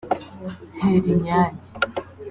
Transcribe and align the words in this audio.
Herinyange 0.79 1.55